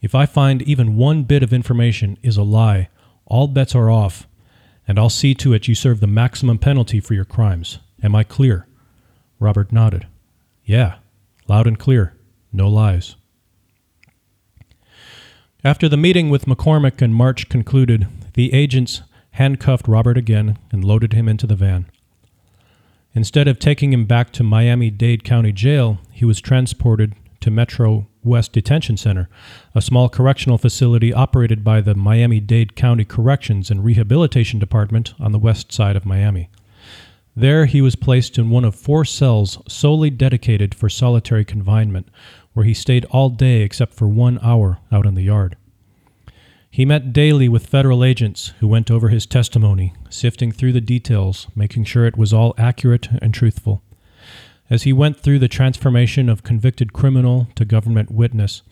If 0.00 0.14
I 0.14 0.24
find 0.24 0.62
even 0.62 0.96
one 0.96 1.24
bit 1.24 1.42
of 1.42 1.52
information 1.52 2.16
is 2.22 2.38
a 2.38 2.42
lie, 2.42 2.88
all 3.26 3.46
bets 3.46 3.74
are 3.74 3.90
off, 3.90 4.26
and 4.88 4.98
I'll 4.98 5.10
see 5.10 5.34
to 5.34 5.52
it 5.52 5.68
you 5.68 5.74
serve 5.74 6.00
the 6.00 6.06
maximum 6.06 6.56
penalty 6.56 6.98
for 6.98 7.12
your 7.12 7.26
crimes. 7.26 7.78
Am 8.02 8.14
I 8.14 8.24
clear? 8.24 8.66
Robert 9.38 9.70
nodded. 9.70 10.06
Yeah, 10.64 10.96
loud 11.46 11.66
and 11.66 11.78
clear. 11.78 12.14
No 12.54 12.70
lies. 12.70 13.16
After 15.62 15.90
the 15.90 15.98
meeting 15.98 16.30
with 16.30 16.46
McCormick 16.46 17.02
and 17.02 17.14
March 17.14 17.50
concluded, 17.50 18.08
the 18.32 18.54
agents 18.54 19.02
handcuffed 19.32 19.86
Robert 19.86 20.16
again 20.16 20.58
and 20.72 20.84
loaded 20.84 21.12
him 21.12 21.28
into 21.28 21.46
the 21.46 21.54
van. 21.54 21.90
Instead 23.14 23.46
of 23.46 23.58
taking 23.58 23.92
him 23.92 24.06
back 24.06 24.32
to 24.32 24.42
Miami 24.42 24.90
Dade 24.90 25.22
County 25.22 25.52
Jail, 25.52 25.98
he 26.10 26.24
was 26.24 26.40
transported 26.40 27.14
to 27.40 27.50
Metro 27.50 28.06
West 28.24 28.52
Detention 28.52 28.96
Center, 28.96 29.28
a 29.74 29.82
small 29.82 30.08
correctional 30.08 30.56
facility 30.56 31.12
operated 31.12 31.62
by 31.62 31.80
the 31.80 31.94
Miami 31.94 32.40
Dade 32.40 32.74
County 32.74 33.04
Corrections 33.04 33.70
and 33.70 33.84
Rehabilitation 33.84 34.58
Department 34.58 35.12
on 35.20 35.32
the 35.32 35.38
west 35.38 35.72
side 35.72 35.96
of 35.96 36.06
Miami. 36.06 36.48
There, 37.36 37.66
he 37.66 37.82
was 37.82 37.96
placed 37.96 38.38
in 38.38 38.50
one 38.50 38.64
of 38.64 38.74
four 38.74 39.04
cells 39.04 39.58
solely 39.66 40.10
dedicated 40.10 40.74
for 40.74 40.88
solitary 40.88 41.44
confinement, 41.44 42.08
where 42.52 42.64
he 42.64 42.74
stayed 42.74 43.06
all 43.06 43.28
day 43.30 43.62
except 43.62 43.94
for 43.94 44.08
one 44.08 44.38
hour 44.42 44.78
out 44.90 45.06
in 45.06 45.14
the 45.14 45.22
yard. 45.22 45.56
He 46.74 46.86
met 46.86 47.12
daily 47.12 47.50
with 47.50 47.66
federal 47.66 48.02
agents 48.02 48.54
who 48.60 48.66
went 48.66 48.90
over 48.90 49.10
his 49.10 49.26
testimony, 49.26 49.92
sifting 50.08 50.50
through 50.50 50.72
the 50.72 50.80
details, 50.80 51.46
making 51.54 51.84
sure 51.84 52.06
it 52.06 52.16
was 52.16 52.32
all 52.32 52.54
accurate 52.56 53.10
and 53.20 53.34
truthful. 53.34 53.82
As 54.70 54.84
he 54.84 54.92
went 54.94 55.20
through 55.20 55.40
the 55.40 55.48
transformation 55.48 56.30
of 56.30 56.42
convicted 56.42 56.94
criminal 56.94 57.48
to 57.56 57.66
government 57.66 58.10
witness, 58.10 58.62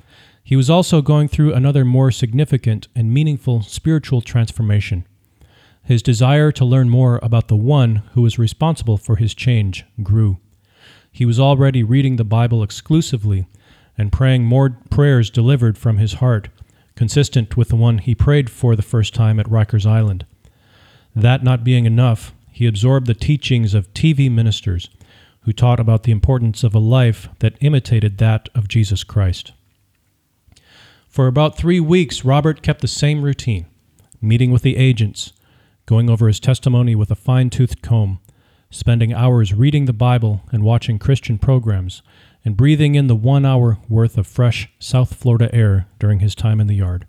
he 0.42 0.57
was 0.57 0.71
also 0.71 1.02
going 1.02 1.28
through 1.28 1.52
another 1.52 1.85
more 1.85 2.11
significant 2.11 2.88
and 2.97 3.12
meaningful 3.12 3.61
spiritual 3.61 4.23
transformation. 4.23 5.07
His 5.85 6.02
desire 6.02 6.50
to 6.52 6.64
learn 6.64 6.88
more 6.88 7.21
about 7.23 7.49
the 7.49 7.57
one 7.57 7.97
who 8.12 8.23
was 8.23 8.38
responsible 8.38 8.97
for 8.97 9.16
his 9.16 9.35
change 9.35 9.85
grew. 10.02 10.38
He 11.12 11.26
was 11.26 11.38
already 11.38 11.83
reading 11.83 12.16
the 12.16 12.25
Bible 12.25 12.62
exclusively 12.62 13.47
and 13.99 14.11
praying 14.11 14.47
more 14.47 14.78
prayers 14.88 15.28
delivered 15.28 15.76
from 15.76 15.99
his 15.99 16.14
heart, 16.14 16.49
consistent 17.00 17.57
with 17.57 17.71
the 17.71 17.76
one 17.76 17.97
he 17.97 18.14
prayed 18.14 18.50
for 18.50 18.76
the 18.76 18.83
first 18.83 19.14
time 19.14 19.40
at 19.40 19.49
Rikers 19.49 19.87
Island. 19.87 20.26
That 21.16 21.42
not 21.42 21.64
being 21.64 21.87
enough, 21.87 22.35
he 22.52 22.66
absorbed 22.66 23.07
the 23.07 23.14
teachings 23.14 23.73
of 23.73 23.95
TV 23.95 24.30
ministers 24.30 24.90
who 25.45 25.52
taught 25.54 25.80
about 25.80 26.02
the 26.02 26.12
importance 26.12 26.62
of 26.62 26.75
a 26.75 26.78
life 26.78 27.30
that 27.38 27.57
imitated 27.62 28.19
that 28.19 28.50
of 28.54 28.69
Jesus 28.69 29.02
Christ. 29.02 29.52
For 31.09 31.26
about 31.26 31.57
three 31.57 31.80
weeks, 31.80 32.23
Robert 32.23 32.61
kept 32.61 32.83
the 32.83 32.87
same 32.87 33.23
routine 33.23 33.64
meeting 34.21 34.50
with 34.50 34.61
the 34.61 34.76
agents, 34.76 35.33
going 35.87 36.11
over 36.11 36.26
his 36.26 36.38
testimony 36.38 36.95
with 36.95 37.11
a 37.11 37.14
fine 37.14 37.49
toothed 37.49 37.80
comb, 37.80 38.21
spending 38.69 39.14
hours 39.14 39.54
reading 39.54 39.87
the 39.87 39.95
Bible 39.95 40.42
and 40.52 40.62
watching 40.62 40.99
Christian 40.99 41.38
programs, 41.38 42.02
and 42.44 42.56
breathing 42.56 42.94
in 42.94 43.06
the 43.06 43.16
one 43.16 43.44
hour 43.44 43.78
worth 43.88 44.16
of 44.16 44.26
fresh 44.26 44.68
South 44.78 45.14
Florida 45.14 45.54
air 45.54 45.87
during 45.99 46.20
his 46.20 46.35
time 46.35 46.61
in 46.61 46.66
the 46.66 46.76
yard. 46.76 47.06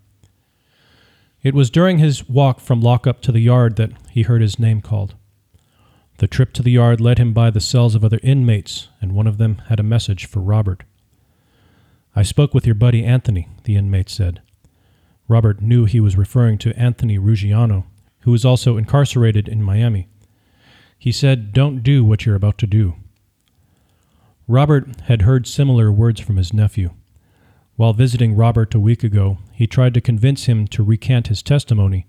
It 1.43 1.55
was 1.55 1.69
during 1.69 1.97
his 1.97 2.29
walk 2.29 2.59
from 2.59 2.81
lockup 2.81 3.21
to 3.21 3.31
the 3.31 3.39
yard 3.39 3.75
that 3.77 3.91
he 4.11 4.23
heard 4.23 4.41
his 4.41 4.59
name 4.59 4.81
called. 4.81 5.15
The 6.17 6.27
trip 6.27 6.53
to 6.53 6.61
the 6.61 6.71
yard 6.71 7.01
led 7.01 7.17
him 7.17 7.33
by 7.33 7.49
the 7.49 7.59
cells 7.59 7.95
of 7.95 8.03
other 8.03 8.19
inmates, 8.21 8.89
and 9.01 9.13
one 9.13 9.25
of 9.25 9.39
them 9.39 9.59
had 9.69 9.79
a 9.79 9.83
message 9.83 10.25
for 10.25 10.39
Robert. 10.39 10.83
I 12.15 12.21
spoke 12.23 12.53
with 12.53 12.65
your 12.65 12.75
buddy 12.75 13.03
Anthony, 13.03 13.47
the 13.63 13.75
inmate 13.75 14.09
said. 14.09 14.41
Robert 15.27 15.61
knew 15.61 15.85
he 15.85 15.99
was 15.99 16.17
referring 16.17 16.57
to 16.59 16.77
Anthony 16.77 17.17
Ruggiano, 17.17 17.85
who 18.19 18.31
was 18.31 18.45
also 18.45 18.77
incarcerated 18.77 19.47
in 19.47 19.63
Miami. 19.63 20.09
He 20.99 21.11
said, 21.11 21.53
Don't 21.53 21.81
do 21.81 22.05
what 22.05 22.25
you're 22.25 22.35
about 22.35 22.57
to 22.59 22.67
do. 22.67 22.95
Robert 24.51 24.99
had 25.03 25.21
heard 25.21 25.47
similar 25.47 25.93
words 25.93 26.19
from 26.19 26.35
his 26.35 26.53
nephew. 26.53 26.89
While 27.77 27.93
visiting 27.93 28.35
Robert 28.35 28.75
a 28.75 28.81
week 28.81 29.01
ago, 29.01 29.37
he 29.53 29.65
tried 29.65 29.93
to 29.93 30.01
convince 30.01 30.43
him 30.43 30.67
to 30.67 30.83
recant 30.83 31.27
his 31.27 31.41
testimony, 31.41 32.05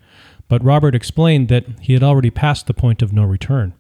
but 0.48 0.64
Robert 0.64 0.92
explained 0.92 1.46
that 1.50 1.66
he 1.80 1.92
had 1.92 2.02
already 2.02 2.30
passed 2.30 2.66
the 2.66 2.74
point 2.74 3.00
of 3.00 3.12
no 3.12 3.22
return. 3.22 3.74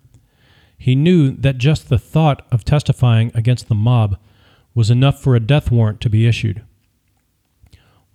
He 0.78 0.94
knew 0.94 1.32
that 1.32 1.58
just 1.58 1.88
the 1.88 1.98
thought 1.98 2.46
of 2.52 2.64
testifying 2.64 3.32
against 3.34 3.66
the 3.66 3.74
mob 3.74 4.16
was 4.76 4.92
enough 4.92 5.20
for 5.20 5.34
a 5.34 5.40
death 5.40 5.72
warrant 5.72 6.00
to 6.02 6.08
be 6.08 6.28
issued. 6.28 6.62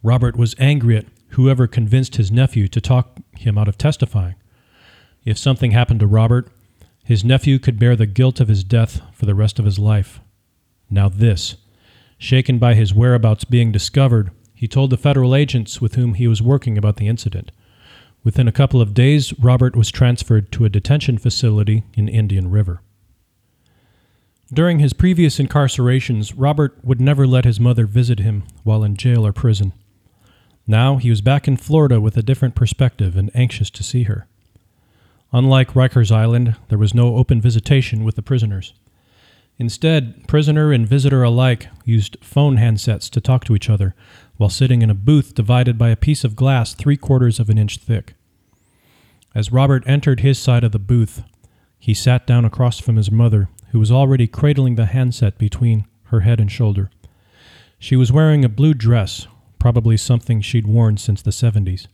Robert 0.02 0.38
was 0.38 0.56
angry 0.60 0.96
at 0.96 1.08
whoever 1.32 1.68
convinced 1.68 2.16
his 2.16 2.32
nephew 2.32 2.70
to 2.70 2.80
talk 2.80 3.18
him 3.38 3.58
out 3.58 3.68
of 3.68 3.78
testifying. 3.78 4.36
If 5.26 5.38
something 5.38 5.72
happened 5.72 6.00
to 6.00 6.08
Robert, 6.08 6.48
his 7.04 7.26
nephew 7.26 7.60
could 7.60 7.78
bear 7.78 7.98
the 7.98 8.06
guilt 8.06 8.40
of 8.40 8.48
his 8.48 8.64
death 8.64 9.02
for 9.12 9.26
the 9.26 9.36
rest 9.36 9.60
of 9.60 9.66
his 9.66 9.78
life. 9.78 10.22
Now, 10.90 11.10
this. 11.10 11.56
Shaken 12.18 12.58
by 12.58 12.74
his 12.74 12.94
whereabouts 12.94 13.44
being 13.44 13.72
discovered, 13.72 14.32
he 14.54 14.68
told 14.68 14.90
the 14.90 14.98
federal 14.98 15.36
agents 15.36 15.80
with 15.80 15.96
whom 15.96 16.16
he 16.16 16.28
was 16.28 16.42
working 16.42 16.78
about 16.78 16.96
the 16.96 17.08
incident. 17.08 17.52
Within 18.24 18.48
a 18.48 18.52
couple 18.52 18.82
of 18.82 18.94
days, 18.94 19.38
Robert 19.40 19.76
was 19.76 19.92
transferred 19.92 20.52
to 20.52 20.66
a 20.66 20.70
detention 20.70 21.18
facility 21.18 21.84
in 21.94 22.08
Indian 22.08 22.50
River. 22.50 22.82
During 24.52 24.80
his 24.80 24.94
previous 24.94 25.40
incarcerations, 25.40 26.34
Robert 26.36 26.78
would 26.84 27.02
never 27.02 27.28
let 27.28 27.46
his 27.46 27.60
mother 27.60 27.86
visit 27.86 28.20
him 28.20 28.44
while 28.64 28.84
in 28.84 28.96
jail 28.96 29.26
or 29.26 29.34
prison. 29.34 29.74
Now 30.66 30.98
he 30.98 31.10
was 31.10 31.22
back 31.22 31.48
in 31.48 31.58
Florida 31.58 32.02
with 32.02 32.18
a 32.18 32.24
different 32.24 32.56
perspective 32.56 33.16
and 33.16 33.30
anxious 33.34 33.70
to 33.70 33.84
see 33.84 34.04
her. 34.04 34.28
Unlike 35.32 35.74
Rikers 35.74 36.12
Island, 36.12 36.56
there 36.70 36.78
was 36.78 36.94
no 36.94 37.16
open 37.16 37.42
visitation 37.42 38.04
with 38.04 38.16
the 38.16 38.22
prisoners. 38.22 38.74
Instead, 39.60 40.28
prisoner 40.28 40.72
and 40.72 40.88
visitor 40.88 41.24
alike 41.24 41.68
used 41.84 42.18
phone 42.22 42.58
handsets 42.58 43.10
to 43.10 43.20
talk 43.20 43.44
to 43.44 43.56
each 43.56 43.70
other 43.70 43.96
while 44.38 44.50
sitting 44.50 44.82
in 44.82 44.90
a 44.90 44.96
booth 44.96 45.34
divided 45.34 45.78
by 45.78 45.90
a 45.90 45.96
piece 45.96 46.24
of 46.24 46.36
glass 46.36 46.74
three 46.74 46.98
quarters 46.98 47.40
of 47.40 47.50
an 47.50 47.58
inch 47.58 47.78
thick. 47.78 48.14
As 49.34 49.52
Robert 49.52 49.84
entered 49.88 50.20
his 50.20 50.38
side 50.38 50.64
of 50.64 50.72
the 50.72 50.80
booth, 50.80 51.24
he 51.80 51.94
sat 51.94 52.28
down 52.28 52.46
across 52.46 52.80
from 52.80 52.96
his 52.96 53.12
mother, 53.12 53.50
who 53.72 53.80
was 53.80 53.92
already 53.92 54.28
cradling 54.28 54.76
the 54.76 54.86
handset 54.86 55.38
between 55.38 55.86
her 56.06 56.22
head 56.22 56.40
and 56.40 56.52
shoulder. 56.52 56.90
She 57.80 57.96
was 57.96 58.12
wearing 58.12 58.46
a 58.46 58.50
blue 58.50 58.74
dress 58.74 59.28
probably 59.60 59.98
something 59.98 60.42
she'd 60.42 60.68
worn 60.68 60.98
since 60.98 61.22
the 61.22 61.32
70s. 61.32 61.88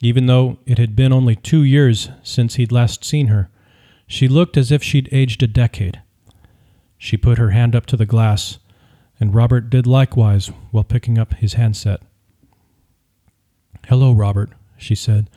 Even 0.00 0.26
though 0.26 0.58
it 0.66 0.78
had 0.78 0.96
been 0.96 1.12
only 1.12 1.36
two 1.36 1.62
years 1.62 2.10
since 2.22 2.56
he'd 2.56 2.72
last 2.72 3.04
seen 3.04 3.28
her, 3.28 3.50
she 4.06 4.26
looked 4.26 4.56
as 4.56 4.72
if 4.72 4.82
she'd 4.82 5.08
aged 5.12 5.42
a 5.42 5.46
decade. 5.46 6.00
She 7.04 7.16
put 7.16 7.38
her 7.38 7.50
hand 7.50 7.74
up 7.74 7.84
to 7.86 7.96
the 7.96 8.06
glass, 8.06 8.60
and 9.18 9.34
Robert 9.34 9.68
did 9.68 9.88
likewise 9.88 10.52
while 10.70 10.84
picking 10.84 11.18
up 11.18 11.34
his 11.34 11.54
handset. 11.54 12.00
Hello, 13.88 14.12
Robert, 14.12 14.50
she 14.76 14.94
said, 14.94 15.28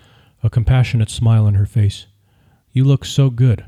a 0.43 0.49
compassionate 0.51 1.09
smile 1.09 1.47
on 1.47 1.55
her 1.55 1.65
face. 1.65 2.05
You 2.71 2.83
look 2.83 3.03
so 3.03 3.31
good. 3.31 3.65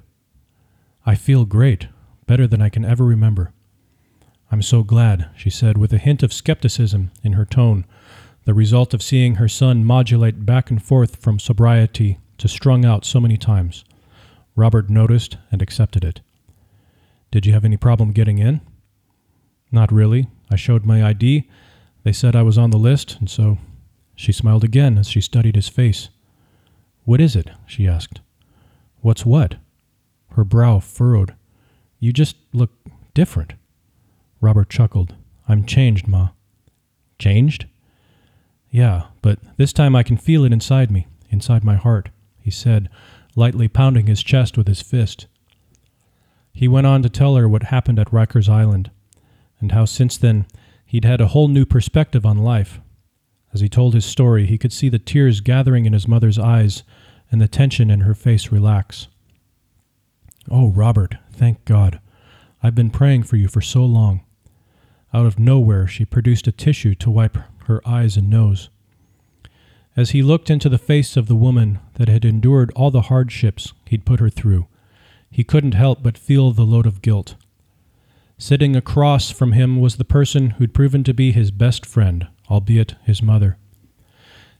I 1.08 1.16
feel 1.16 1.46
great, 1.46 1.88
better 2.28 2.46
than 2.46 2.62
I 2.62 2.70
can 2.70 2.86
ever 2.86 3.04
remember. 3.04 3.52
I'm 4.52 4.62
so 4.62 4.84
glad, 4.84 5.32
she 5.36 5.50
said, 5.50 5.80
with 5.80 5.92
a 5.92 5.98
hint 5.98 6.22
of 6.22 6.32
skepticism 6.32 7.10
in 7.24 7.34
her 7.34 7.46
tone, 7.46 7.84
the 8.46 8.54
result 8.54 8.94
of 8.94 9.02
seeing 9.02 9.36
her 9.36 9.50
son 9.50 9.84
modulate 9.84 10.46
back 10.46 10.70
and 10.70 10.84
forth 10.84 11.16
from 11.16 11.40
sobriety 11.40 12.20
to 12.38 12.48
strung 12.48 12.86
out 12.86 13.06
so 13.06 13.20
many 13.20 13.38
times. 13.38 13.84
Robert 14.56 14.88
noticed 14.88 15.38
and 15.52 15.64
accepted 15.64 16.04
it. 16.04 16.22
Did 17.32 17.46
you 17.46 17.54
have 17.54 17.66
any 17.66 17.78
problem 17.78 18.12
getting 18.12 18.40
in? 18.40 18.62
Not 19.72 19.92
really. 19.92 20.28
I 20.50 20.56
showed 20.56 20.86
my 20.86 21.06
ID. 21.06 21.50
They 22.04 22.14
said 22.14 22.36
I 22.36 22.42
was 22.42 22.58
on 22.58 22.70
the 22.70 22.78
list, 22.78 23.18
and 23.20 23.30
so 23.30 23.58
she 24.16 24.32
smiled 24.32 24.64
again 24.64 24.98
as 24.98 25.08
she 25.08 25.22
studied 25.22 25.56
his 25.56 25.68
face. 25.68 26.10
What 27.04 27.22
is 27.22 27.36
it? 27.36 27.50
she 27.66 27.88
asked. 27.88 28.22
What's 29.02 29.26
what? 29.26 29.56
Her 30.32 30.44
brow 30.44 30.80
furrowed. 30.80 31.36
You 32.00 32.14
just 32.14 32.36
look 32.54 32.72
different. 33.14 33.54
Robert 34.42 34.70
chuckled. 34.70 35.16
I'm 35.48 35.66
changed, 35.66 36.08
Ma. 36.08 36.30
Changed? 37.20 37.66
Yeah, 38.70 39.08
but 39.22 39.40
this 39.58 39.74
time 39.74 39.96
I 39.96 40.04
can 40.04 40.18
feel 40.18 40.44
it 40.44 40.54
inside 40.54 40.92
me, 40.92 41.08
inside 41.30 41.64
my 41.64 41.76
heart, 41.76 42.10
he 42.40 42.52
said, 42.52 42.90
lightly 43.36 43.68
pounding 43.68 44.08
his 44.08 44.22
chest 44.22 44.58
with 44.58 44.68
his 44.68 44.82
fist. 44.82 45.28
He 46.58 46.68
went 46.68 46.88
on 46.88 47.04
to 47.04 47.10
tell 47.10 47.36
her 47.36 47.48
what 47.48 47.70
happened 47.70 48.00
at 48.00 48.10
Rikers 48.10 48.50
Island, 48.50 48.90
and 49.60 49.74
how 49.74 49.86
since 49.86 50.18
then 50.18 50.48
he'd 50.88 51.06
had 51.06 51.22
a 51.22 51.28
whole 51.28 51.50
new 51.50 51.68
perspective 51.68 52.26
on 52.26 52.40
life. 52.40 52.82
As 53.54 53.62
he 53.62 53.70
told 53.70 53.94
his 53.94 54.06
story, 54.06 54.48
he 54.48 54.58
could 54.58 54.74
see 54.74 54.90
the 54.90 54.98
tears 54.98 55.40
gathering 55.40 55.86
in 55.86 55.94
his 55.94 56.08
mother's 56.08 56.40
eyes 56.40 56.82
and 57.32 57.40
the 57.40 57.48
tension 57.48 57.92
in 57.92 58.00
her 58.00 58.16
face 58.16 58.52
relax. 58.52 59.08
Oh, 60.50 60.70
Robert, 60.70 61.18
thank 61.32 61.64
God. 61.64 62.00
I've 62.64 62.74
been 62.74 62.90
praying 62.90 63.22
for 63.24 63.36
you 63.36 63.48
for 63.48 63.62
so 63.62 63.86
long. 63.86 64.22
Out 65.14 65.28
of 65.28 65.38
nowhere, 65.38 65.86
she 65.86 66.06
produced 66.06 66.48
a 66.48 66.52
tissue 66.52 66.96
to 66.96 67.12
wipe 67.12 67.38
her 67.66 67.88
eyes 67.88 68.18
and 68.18 68.32
nose. 68.32 68.70
As 69.96 70.10
he 70.10 70.24
looked 70.24 70.50
into 70.50 70.70
the 70.70 70.80
face 70.80 71.18
of 71.18 71.28
the 71.28 71.36
woman 71.36 71.78
that 71.98 72.10
had 72.10 72.26
endured 72.26 72.72
all 72.76 72.90
the 72.90 73.02
hardships 73.14 73.74
he'd 73.86 74.06
put 74.06 74.20
her 74.20 74.32
through, 74.32 74.66
he 75.30 75.44
couldn't 75.44 75.74
help 75.74 76.02
but 76.02 76.18
feel 76.18 76.52
the 76.52 76.64
load 76.64 76.86
of 76.86 77.02
guilt. 77.02 77.36
Sitting 78.38 78.76
across 78.76 79.32
from 79.32 79.54
him 79.54 79.80
was 79.80 79.98
the 79.98 80.06
person 80.06 80.52
who'd 80.52 80.74
proven 80.74 81.04
to 81.04 81.14
be 81.14 81.32
his 81.32 81.52
best 81.52 81.86
friend, 81.86 82.28
albeit 82.50 82.96
his 83.04 83.22
mother. 83.22 83.58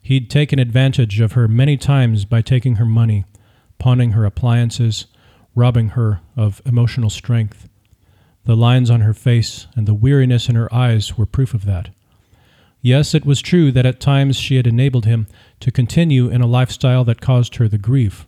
He'd 0.02 0.30
taken 0.30 0.58
advantage 0.58 1.20
of 1.20 1.34
her 1.34 1.48
many 1.48 1.78
times 1.78 2.26
by 2.26 2.42
taking 2.42 2.76
her 2.76 2.86
money, 2.86 3.26
pawning 3.78 4.12
her 4.12 4.26
appliances, 4.26 5.06
robbing 5.54 5.90
her 5.90 6.22
of 6.36 6.62
emotional 6.66 7.10
strength. 7.10 7.68
The 8.46 8.56
lines 8.56 8.90
on 8.90 9.02
her 9.02 9.14
face 9.14 9.68
and 9.76 9.88
the 9.88 9.94
weariness 9.94 10.50
in 10.50 10.56
her 10.56 10.74
eyes 10.74 11.18
were 11.18 11.26
proof 11.26 11.54
of 11.54 11.66
that. 11.66 11.90
Yes, 12.82 13.14
it 13.14 13.26
was 13.26 13.42
true 13.42 13.72
that 13.72 13.86
at 13.86 14.00
times 14.00 14.38
she 14.38 14.56
had 14.56 14.68
enabled 14.68 15.06
him 15.06 15.28
to 15.60 15.72
continue 15.72 16.30
in 16.30 16.42
a 16.42 16.48
lifestyle 16.48 17.04
that 17.06 17.22
caused 17.22 17.56
her 17.56 17.68
the 17.68 17.78
grief. 17.78 18.27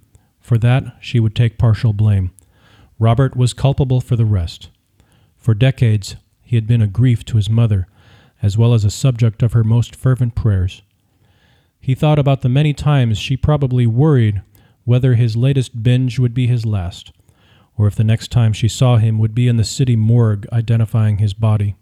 For 0.50 0.58
that, 0.58 0.96
she 1.00 1.20
would 1.20 1.36
take 1.36 1.60
partial 1.60 1.94
blame. 1.94 2.32
Robert 2.98 3.38
was 3.38 3.54
culpable 3.54 4.02
for 4.02 4.16
the 4.16 4.26
rest. 4.26 4.70
For 5.38 5.54
decades, 5.54 6.16
he 6.42 6.56
had 6.56 6.66
been 6.66 6.82
a 6.82 6.88
grief 6.88 7.24
to 7.26 7.38
his 7.38 7.52
mother, 7.52 7.88
as 8.42 8.58
well 8.58 8.74
as 8.74 8.84
a 8.84 8.90
subject 8.90 9.44
of 9.44 9.54
her 9.54 9.64
most 9.64 9.96
fervent 9.96 10.34
prayers. 10.34 10.82
He 11.80 11.94
thought 11.94 12.18
about 12.18 12.42
the 12.42 12.50
many 12.50 12.74
times 12.74 13.20
she 13.20 13.38
probably 13.38 13.86
worried 13.86 14.42
whether 14.86 15.14
his 15.14 15.38
latest 15.38 15.84
binge 15.84 16.18
would 16.18 16.34
be 16.34 16.48
his 16.48 16.66
last, 16.66 17.12
or 17.78 17.86
if 17.86 17.94
the 17.94 18.04
next 18.04 18.32
time 18.32 18.52
she 18.52 18.68
saw 18.68 18.98
him 18.98 19.20
would 19.20 19.36
be 19.36 19.48
in 19.48 19.58
the 19.58 19.64
city 19.64 19.96
morgue 19.96 20.48
identifying 20.52 21.20
his 21.20 21.36
body. 21.36 21.76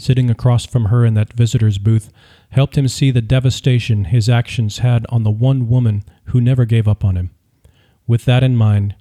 Sitting 0.00 0.30
across 0.30 0.64
from 0.64 0.86
her 0.86 1.04
in 1.04 1.12
that 1.12 1.34
visitor's 1.34 1.76
booth 1.76 2.10
helped 2.48 2.78
him 2.78 2.88
see 2.88 3.10
the 3.10 3.20
devastation 3.20 4.04
his 4.04 4.30
actions 4.30 4.78
had 4.78 5.04
on 5.10 5.24
the 5.24 5.30
one 5.30 5.68
woman 5.68 6.04
who 6.24 6.40
never 6.40 6.64
gave 6.64 6.88
up 6.88 7.04
on 7.04 7.16
him. 7.16 7.32
With 8.06 8.24
that 8.24 8.42
in 8.42 8.56
mind, 8.56 8.94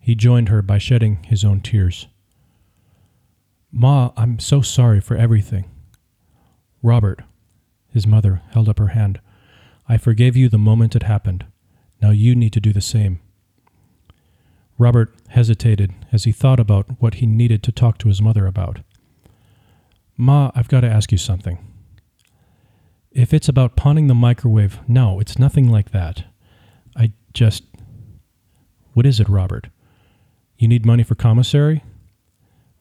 he 0.00 0.14
joined 0.14 0.48
her 0.48 0.62
by 0.62 0.78
shedding 0.78 1.22
his 1.24 1.44
own 1.44 1.60
tears. 1.60 2.06
Ma, 3.70 4.12
I'm 4.16 4.38
so 4.38 4.62
sorry 4.62 4.98
for 4.98 5.14
everything. 5.14 5.66
Robert, 6.82 7.20
his 7.92 8.06
mother 8.06 8.40
held 8.48 8.70
up 8.70 8.78
her 8.78 8.88
hand. 8.88 9.20
I 9.86 9.98
forgave 9.98 10.38
you 10.38 10.48
the 10.48 10.56
moment 10.56 10.96
it 10.96 11.02
happened. 11.02 11.44
Now 12.00 12.12
you 12.12 12.34
need 12.34 12.54
to 12.54 12.60
do 12.60 12.72
the 12.72 12.80
same. 12.80 13.20
Robert 14.78 15.14
hesitated 15.28 15.92
as 16.12 16.24
he 16.24 16.32
thought 16.32 16.58
about 16.58 16.98
what 16.98 17.16
he 17.16 17.26
needed 17.26 17.62
to 17.64 17.72
talk 17.72 17.98
to 17.98 18.08
his 18.08 18.22
mother 18.22 18.46
about. 18.46 18.78
Ma, 20.16 20.50
I've 20.54 20.68
got 20.68 20.80
to 20.80 20.88
ask 20.88 21.12
you 21.12 21.18
something. 21.18 21.58
If 23.10 23.32
it's 23.34 23.48
about 23.48 23.76
pawning 23.76 24.06
the 24.06 24.14
microwave, 24.14 24.80
no, 24.88 25.20
it's 25.20 25.38
nothing 25.38 25.70
like 25.70 25.90
that. 25.90 26.24
I 26.96 27.12
just. 27.32 27.64
What 28.92 29.06
is 29.06 29.20
it, 29.20 29.28
Robert? 29.28 29.68
You 30.58 30.68
need 30.68 30.86
money 30.86 31.02
for 31.02 31.14
commissary? 31.14 31.82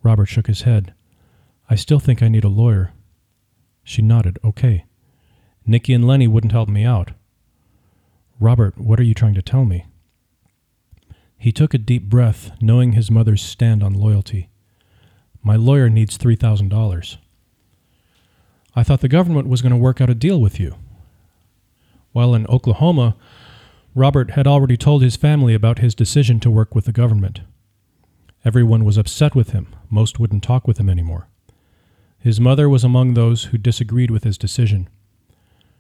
Robert 0.02 0.28
shook 0.28 0.48
his 0.48 0.62
head. 0.62 0.94
I 1.70 1.76
still 1.76 2.00
think 2.00 2.22
I 2.22 2.28
need 2.28 2.44
a 2.44 2.50
lawyer. 2.50 2.94
She 3.84 4.02
nodded. 4.02 4.40
Okay. 4.44 4.86
Nicky 5.66 5.94
and 5.94 6.08
Lenny 6.08 6.28
wouldn't 6.28 6.54
help 6.54 6.70
me 6.70 6.86
out. 6.86 7.12
Robert, 8.40 8.78
what 8.78 9.00
are 9.00 9.04
you 9.04 9.14
trying 9.14 9.34
to 9.34 9.42
tell 9.42 9.66
me? 9.66 9.86
He 11.38 11.52
took 11.52 11.74
a 11.74 11.78
deep 11.80 12.04
breath, 12.04 12.52
knowing 12.62 12.94
his 12.94 13.12
mother's 13.12 13.42
stand 13.42 13.84
on 13.84 13.94
loyalty. 13.94 14.50
My 15.44 15.56
lawyer 15.56 15.90
needs 15.90 16.18
$3,000. 16.18 17.18
I 18.76 18.84
thought 18.84 19.02
the 19.02 19.08
government 19.08 19.48
was 19.48 19.62
going 19.62 19.72
to 19.72 19.78
work 19.78 20.02
out 20.02 20.10
a 20.10 20.16
deal 20.16 20.42
with 20.42 20.60
you. 20.60 20.76
While 22.12 22.36
in 22.36 22.46
Oklahoma, 22.48 23.16
Robert 23.94 24.32
had 24.32 24.48
already 24.48 24.76
told 24.76 25.02
his 25.02 25.16
family 25.16 25.54
about 25.54 25.80
his 25.80 25.96
decision 25.96 26.40
to 26.42 26.52
work 26.52 26.76
with 26.76 26.86
the 26.86 26.92
government. 26.92 27.42
Everyone 28.44 28.84
was 28.84 28.98
upset 28.98 29.34
with 29.34 29.52
him, 29.52 29.74
most 29.90 30.20
wouldn't 30.20 30.44
talk 30.44 30.68
with 30.68 30.78
him 30.78 30.90
anymore. 30.90 31.28
His 32.20 32.40
mother 32.42 32.68
was 32.68 32.84
among 32.84 33.14
those 33.14 33.46
who 33.46 33.58
disagreed 33.58 34.12
with 34.12 34.24
his 34.24 34.38
decision. 34.38 34.90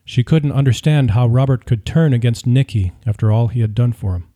She 0.06 0.24
couldn't 0.24 0.52
understand 0.52 1.12
how 1.12 1.28
Robert 1.28 1.66
could 1.66 1.86
turn 1.86 2.14
against 2.14 2.48
Nicky 2.48 2.94
after 3.06 3.32
all 3.32 3.48
he 3.48 3.62
had 3.62 3.76
done 3.76 3.92
for 3.92 4.16
him. 4.16 4.28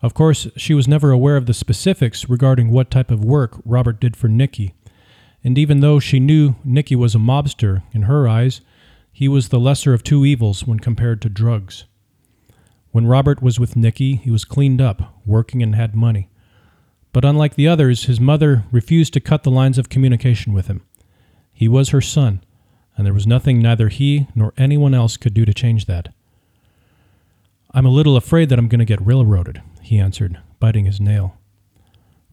Of 0.00 0.14
course, 0.14 0.48
she 0.56 0.74
was 0.74 0.88
never 0.88 1.12
aware 1.12 1.36
of 1.36 1.46
the 1.46 1.54
specifics 1.54 2.28
regarding 2.28 2.70
what 2.70 2.90
type 2.90 3.10
of 3.10 3.24
work 3.24 3.60
Robert 3.64 4.00
did 4.00 4.16
for 4.16 4.28
Nicky, 4.28 4.74
and 5.44 5.58
even 5.58 5.80
though 5.80 5.98
she 5.98 6.20
knew 6.20 6.54
Nicky 6.64 6.94
was 6.94 7.14
a 7.14 7.18
mobster, 7.18 7.82
in 7.92 8.02
her 8.02 8.28
eyes, 8.28 8.60
he 9.12 9.28
was 9.28 9.48
the 9.48 9.60
lesser 9.60 9.92
of 9.92 10.02
two 10.02 10.24
evils 10.24 10.66
when 10.66 10.78
compared 10.78 11.20
to 11.22 11.28
drugs. 11.28 11.84
When 12.90 13.06
Robert 13.06 13.42
was 13.42 13.58
with 13.58 13.76
Nicky, 13.76 14.16
he 14.16 14.30
was 14.30 14.44
cleaned 14.44 14.80
up, 14.80 15.14
working, 15.26 15.62
and 15.62 15.74
had 15.74 15.94
money. 15.94 16.28
But 17.12 17.24
unlike 17.24 17.54
the 17.54 17.68
others, 17.68 18.04
his 18.04 18.20
mother 18.20 18.64
refused 18.70 19.12
to 19.14 19.20
cut 19.20 19.42
the 19.42 19.50
lines 19.50 19.78
of 19.78 19.88
communication 19.88 20.52
with 20.52 20.66
him. 20.66 20.82
He 21.52 21.68
was 21.68 21.90
her 21.90 22.00
son, 22.00 22.42
and 22.96 23.06
there 23.06 23.14
was 23.14 23.26
nothing 23.26 23.60
neither 23.60 23.88
he 23.88 24.28
nor 24.34 24.54
anyone 24.56 24.94
else 24.94 25.16
could 25.16 25.34
do 25.34 25.44
to 25.44 25.54
change 25.54 25.86
that. 25.86 26.08
I'm 27.74 27.86
a 27.86 27.90
little 27.90 28.16
afraid 28.16 28.48
that 28.48 28.58
I'm 28.58 28.68
going 28.68 28.78
to 28.78 28.84
get 28.84 29.04
railroaded, 29.04 29.62
he 29.80 29.98
answered, 29.98 30.40
biting 30.60 30.84
his 30.84 31.00
nail. 31.00 31.38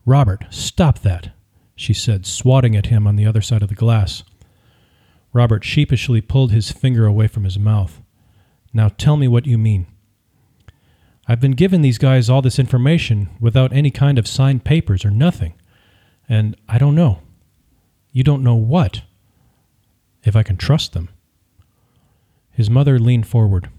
Robert, 0.05 0.45
stop 0.49 0.99
that, 0.99 1.31
she 1.79 1.93
said, 1.93 2.25
swatting 2.25 2.75
at 2.75 2.87
him 2.87 3.07
on 3.07 3.15
the 3.15 3.25
other 3.25 3.41
side 3.41 3.63
of 3.63 3.69
the 3.69 3.75
glass. 3.75 4.23
Robert 5.31 5.63
sheepishly 5.63 6.19
pulled 6.19 6.51
his 6.51 6.71
finger 6.71 7.05
away 7.05 7.27
from 7.27 7.45
his 7.45 7.57
mouth. 7.57 8.01
Now 8.73 8.89
tell 8.89 9.15
me 9.15 9.27
what 9.27 9.45
you 9.45 9.57
mean. 9.57 9.87
I've 11.25 11.39
been 11.39 11.53
giving 11.53 11.81
these 11.81 11.97
guys 11.97 12.29
all 12.29 12.41
this 12.41 12.59
information 12.59 13.29
without 13.39 13.71
any 13.71 13.91
kind 13.91 14.17
of 14.17 14.27
signed 14.27 14.65
papers 14.65 15.05
or 15.05 15.11
nothing. 15.11 15.53
And 16.27 16.57
I 16.67 16.79
don't 16.79 16.95
know. 16.95 17.21
You 18.11 18.23
don't 18.23 18.43
know 18.43 18.55
what 18.55 19.03
if 20.23 20.35
I 20.35 20.43
can 20.43 20.57
trust 20.57 20.93
them. 20.93 21.09
His 22.51 22.69
mother 22.69 22.99
leaned 22.99 23.27
forward. 23.27 23.69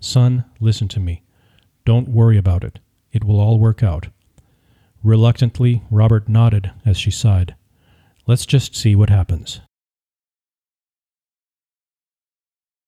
Son, 0.00 0.46
listen 0.58 0.88
to 0.88 1.00
me. 1.00 1.22
Don't 1.84 2.08
worry 2.08 2.38
about 2.38 2.64
it. 2.64 2.78
It 3.12 3.24
will 3.24 3.40
all 3.40 3.58
work 3.58 3.82
out. 3.82 4.08
Reluctantly, 5.04 5.82
Robert 5.90 6.28
nodded 6.28 6.70
as 6.86 6.96
she 6.96 7.10
sighed. 7.10 7.54
Let's 8.26 8.46
just 8.46 8.76
see 8.76 8.94
what 8.94 9.10
happens. 9.10 9.60